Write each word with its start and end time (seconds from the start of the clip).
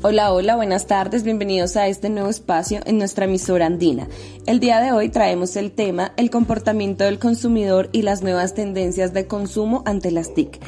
Hola, 0.00 0.32
hola, 0.32 0.54
buenas 0.54 0.86
tardes, 0.86 1.24
bienvenidos 1.24 1.76
a 1.76 1.88
este 1.88 2.08
nuevo 2.08 2.28
espacio 2.28 2.78
en 2.84 2.98
nuestra 2.98 3.24
emisora 3.24 3.66
andina. 3.66 4.06
El 4.46 4.60
día 4.60 4.80
de 4.80 4.92
hoy 4.92 5.08
traemos 5.08 5.56
el 5.56 5.72
tema 5.72 6.12
El 6.16 6.30
comportamiento 6.30 7.02
del 7.02 7.18
consumidor 7.18 7.88
y 7.90 8.02
las 8.02 8.22
nuevas 8.22 8.54
tendencias 8.54 9.12
de 9.12 9.26
consumo 9.26 9.82
ante 9.86 10.12
las 10.12 10.34
TIC, 10.34 10.60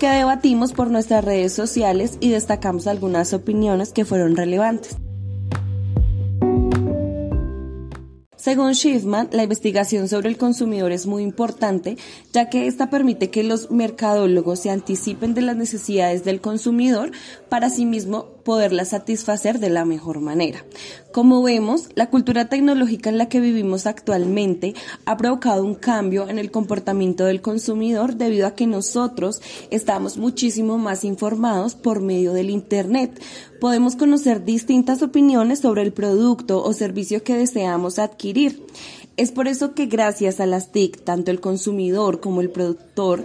que 0.00 0.08
debatimos 0.08 0.72
por 0.72 0.90
nuestras 0.90 1.22
redes 1.22 1.52
sociales 1.52 2.16
y 2.20 2.30
destacamos 2.30 2.86
algunas 2.86 3.34
opiniones 3.34 3.92
que 3.92 4.06
fueron 4.06 4.36
relevantes. 4.36 4.96
Según 8.38 8.74
Schiffman, 8.74 9.28
la 9.32 9.42
investigación 9.42 10.08
sobre 10.08 10.30
el 10.30 10.38
consumidor 10.38 10.92
es 10.92 11.06
muy 11.06 11.22
importante, 11.22 11.98
ya 12.32 12.48
que 12.48 12.66
esta 12.66 12.88
permite 12.88 13.28
que 13.28 13.42
los 13.42 13.70
mercadólogos 13.70 14.60
se 14.60 14.70
anticipen 14.70 15.34
de 15.34 15.42
las 15.42 15.56
necesidades 15.56 16.24
del 16.24 16.40
consumidor 16.40 17.10
para 17.50 17.66
asimismo 17.66 18.37
poderlas 18.48 18.88
satisfacer 18.88 19.58
de 19.58 19.68
la 19.68 19.84
mejor 19.84 20.20
manera. 20.20 20.64
Como 21.12 21.42
vemos, 21.42 21.90
la 21.96 22.08
cultura 22.08 22.48
tecnológica 22.48 23.10
en 23.10 23.18
la 23.18 23.28
que 23.28 23.40
vivimos 23.40 23.84
actualmente 23.84 24.72
ha 25.04 25.18
provocado 25.18 25.66
un 25.66 25.74
cambio 25.74 26.30
en 26.30 26.38
el 26.38 26.50
comportamiento 26.50 27.26
del 27.26 27.42
consumidor 27.42 28.14
debido 28.14 28.46
a 28.46 28.54
que 28.54 28.66
nosotros 28.66 29.42
estamos 29.70 30.16
muchísimo 30.16 30.78
más 30.78 31.04
informados 31.04 31.74
por 31.74 32.00
medio 32.00 32.32
del 32.32 32.48
Internet. 32.48 33.22
Podemos 33.60 33.96
conocer 33.96 34.46
distintas 34.46 35.02
opiniones 35.02 35.58
sobre 35.58 35.82
el 35.82 35.92
producto 35.92 36.64
o 36.64 36.72
servicio 36.72 37.22
que 37.22 37.36
deseamos 37.36 37.98
adquirir. 37.98 38.64
Es 39.18 39.30
por 39.30 39.46
eso 39.46 39.74
que 39.74 39.86
gracias 39.86 40.40
a 40.40 40.46
las 40.46 40.72
TIC, 40.72 41.04
tanto 41.04 41.30
el 41.32 41.40
consumidor 41.40 42.20
como 42.20 42.40
el 42.40 42.48
productor 42.48 43.24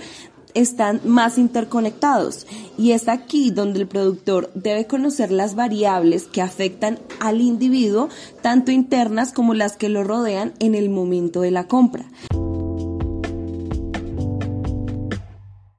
están 0.54 1.02
más 1.06 1.38
interconectados 1.38 2.48
y 2.78 2.92
es 2.92 3.08
aquí 3.08 3.52
donde 3.52 3.82
el 3.82 3.88
productor 3.88 4.52
debe 4.54 4.88
conocer 4.88 5.32
las 5.32 5.56
variables 5.56 6.26
que 6.26 6.42
afectan 6.42 7.00
al 7.20 7.42
individuo, 7.42 8.10
tanto 8.42 8.72
internas 8.72 9.34
como 9.34 9.54
las 9.54 9.78
que 9.78 9.90
lo 9.90 10.04
rodean 10.04 10.54
en 10.60 10.76
el 10.76 10.90
momento 10.90 11.42
de 11.42 11.52
la 11.52 11.68
compra. 11.68 12.06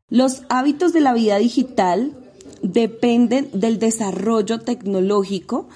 Los 0.09 0.43
hábitos 0.49 0.93
de 0.93 1.01
la 1.01 1.13
vida 1.13 1.39
digital 1.39 2.13
dependen 2.63 3.49
del 3.53 3.79
desarrollo 3.79 4.61
tecnológico 4.61 5.69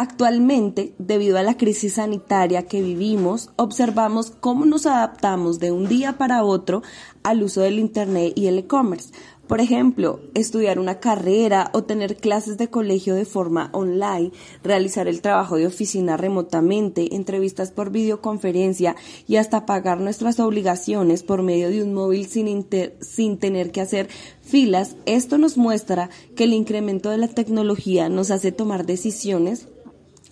Actualmente, 0.00 0.94
debido 0.96 1.36
a 1.36 1.42
la 1.42 1.58
crisis 1.58 1.96
sanitaria 1.96 2.62
que 2.62 2.80
vivimos, 2.80 3.50
observamos 3.56 4.30
cómo 4.30 4.64
nos 4.64 4.86
adaptamos 4.86 5.60
de 5.60 5.72
un 5.72 5.88
día 5.88 6.16
para 6.16 6.42
otro 6.42 6.82
al 7.22 7.42
uso 7.42 7.60
del 7.60 7.78
Internet 7.78 8.32
y 8.34 8.46
el 8.46 8.56
e-commerce. 8.56 9.10
Por 9.46 9.60
ejemplo, 9.60 10.20
estudiar 10.32 10.78
una 10.78 11.00
carrera 11.00 11.70
o 11.74 11.84
tener 11.84 12.16
clases 12.16 12.56
de 12.56 12.70
colegio 12.70 13.14
de 13.14 13.26
forma 13.26 13.68
online, 13.74 14.32
realizar 14.62 15.06
el 15.06 15.20
trabajo 15.20 15.56
de 15.56 15.66
oficina 15.66 16.16
remotamente, 16.16 17.14
entrevistas 17.14 17.70
por 17.70 17.90
videoconferencia 17.90 18.96
y 19.28 19.36
hasta 19.36 19.66
pagar 19.66 20.00
nuestras 20.00 20.40
obligaciones 20.40 21.22
por 21.22 21.42
medio 21.42 21.68
de 21.68 21.82
un 21.82 21.92
móvil 21.92 22.24
sin, 22.24 22.66
sin 23.00 23.36
tener 23.36 23.70
que 23.70 23.82
hacer 23.82 24.08
filas. 24.40 24.96
Esto 25.04 25.36
nos 25.36 25.58
muestra 25.58 26.08
que 26.36 26.44
el 26.44 26.54
incremento 26.54 27.10
de 27.10 27.18
la 27.18 27.28
tecnología 27.28 28.08
nos 28.08 28.30
hace 28.30 28.50
tomar 28.50 28.86
decisiones 28.86 29.68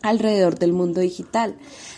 alrededor 0.02 0.58
del 0.58 0.72
mundo 0.72 1.00
digital. 1.00 1.56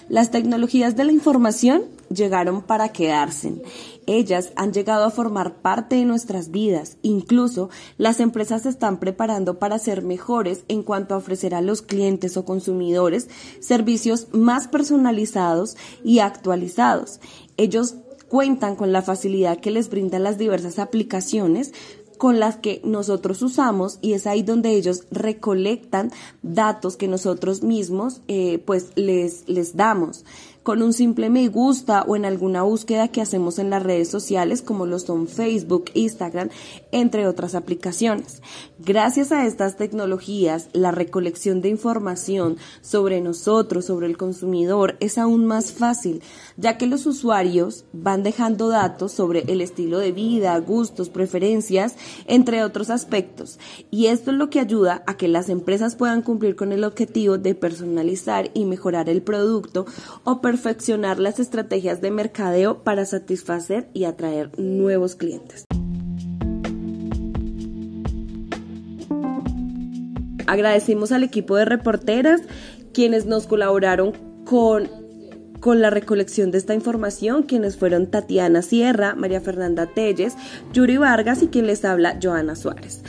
Las 0.09 0.31
tecnologías 0.31 0.97
de 0.97 1.05
la 1.05 1.12
información 1.12 1.84
llegaron 2.09 2.62
para 2.62 2.89
quedarse. 2.89 3.62
Ellas 4.06 4.53
han 4.56 4.73
llegado 4.73 5.05
a 5.05 5.11
formar 5.11 5.62
parte 5.62 5.97
de 5.97 6.05
nuestras 6.05 6.51
vidas. 6.51 6.97
Incluso 7.03 7.71
las 7.97 8.19
empresas 8.19 8.62
se 8.62 8.71
están 8.71 8.98
preparando 8.98 9.59
para 9.59 9.78
ser 9.78 10.03
mejores 10.03 10.65
en 10.69 10.83
cuanto 10.83 11.15
a 11.15 11.19
ofrecer 11.19 11.55
a 11.55 11.61
los 11.61 11.83
clientes 11.83 12.37
o 12.37 12.45
consumidores 12.45 13.28
servicios 13.60 14.27
más 14.33 14.66
personalizados 14.66 15.77
y 16.03 16.19
actualizados. 16.19 17.21
Ellos 17.56 17.94
cuentan 18.31 18.77
con 18.77 18.93
la 18.93 19.03
facilidad 19.03 19.59
que 19.59 19.72
les 19.72 19.91
brindan 19.91 20.22
las 20.22 20.39
diversas 20.39 20.78
aplicaciones 20.78 21.72
con 22.20 22.38
las 22.38 22.58
que 22.58 22.82
nosotros 22.84 23.41
usamos 23.41 23.98
y 24.03 24.12
es 24.12 24.26
ahí 24.26 24.42
donde 24.42 24.72
ellos 24.72 25.04
recolectan 25.10 26.12
datos 26.42 26.98
que 26.98 27.08
nosotros 27.08 27.62
mismos 27.62 28.20
eh, 28.28 28.62
pues 28.66 28.91
les, 28.94 29.48
les 29.48 29.75
damos 29.75 30.26
con 30.62 30.82
un 30.82 30.93
simple 30.93 31.31
me 31.31 31.48
gusta 31.48 32.03
o 32.03 32.16
en 32.16 32.25
alguna 32.25 32.62
búsqueda 32.62 33.09
que 33.09 33.21
hacemos 33.21 33.59
en 33.59 33.71
las 33.71 33.82
redes 33.82 34.09
sociales 34.09 34.62
como 34.62 34.87
lo 34.87 34.98
son 34.98 35.26
Facebook, 35.26 35.87
Instagram, 35.94 36.50
entre 36.93 37.26
otras 37.26 37.54
aplicaciones. 37.54 38.43
Gracias 38.78 39.32
a 39.32 39.47
estas 39.47 39.76
tecnologías, 39.76 40.69
la 40.72 40.91
recolección 40.91 41.60
de 41.60 41.71
información 41.71 42.59
sobre 42.82 43.21
nosotros, 43.21 43.87
sobre 43.87 44.06
el 44.06 44.16
consumidor, 44.16 44.97
es 45.00 45.19
aún 45.19 45.47
más 45.47 45.72
fácil, 45.72 46.22
ya 46.56 46.77
que 46.77 46.87
los 46.87 47.06
usuarios 47.06 47.84
van 47.92 48.22
dejando 48.22 48.69
datos 48.69 49.12
sobre 49.12 49.44
el 49.48 49.60
estilo 49.60 49.98
de 49.98 50.12
vida, 50.12 50.59
gustos, 50.59 51.09
preferencias, 51.09 51.97
entre 52.27 52.65
otros 52.65 52.91
aspectos. 52.91 53.59
Y 53.91 54.06
esto 54.06 54.31
es 54.31 54.37
lo 54.37 54.50
que 54.50 54.60
ayuda 54.60 55.03
a 55.06 55.16
que 55.16 55.28
las 55.28 55.48
empresas 55.48 55.97
puedan 55.97 56.22
cumplir 56.22 56.56
con 56.56 56.72
el 56.72 56.84
objetivo 56.84 57.38
de 57.38 57.54
personalizar 57.54 58.50
y 58.54 58.65
mejorar 58.65 59.09
el 59.09 59.22
producto 59.22 59.87
o 60.25 60.41
perfeccionar 60.50 61.21
las 61.21 61.38
estrategias 61.38 62.00
de 62.00 62.11
mercadeo 62.11 62.83
para 62.83 63.05
satisfacer 63.05 63.88
y 63.94 64.03
atraer 64.03 64.50
nuevos 64.59 65.15
clientes. 65.15 65.65
Agradecemos 70.49 71.12
al 71.12 71.22
equipo 71.22 71.55
de 71.55 71.66
reporteras 71.66 72.41
quienes 72.93 73.27
nos 73.27 73.47
colaboraron 73.47 74.12
con, 74.44 74.89
con 75.60 75.81
la 75.81 75.91
recolección 75.91 76.50
de 76.50 76.59
esta 76.59 76.75
información, 76.75 77.44
quienes 77.44 77.77
fueron 77.77 78.10
Tatiana 78.10 78.62
Sierra, 78.62 79.15
María 79.15 79.41
Fernanda 79.41 79.87
Telles, 79.87 80.34
Yuri 80.72 80.97
Vargas 80.97 81.44
y 81.44 81.47
quien 81.47 81.69
les 81.69 81.84
habla 81.84 82.19
Joana 82.21 82.56
Suárez. 82.56 83.05